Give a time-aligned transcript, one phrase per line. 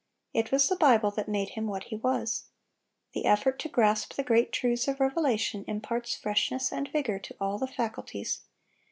[0.33, 2.45] It was the Bible that made him what he was.
[3.13, 7.59] The effort to grasp the great truths of revelation imparts freshness and vigor to all
[7.59, 8.41] the faculties.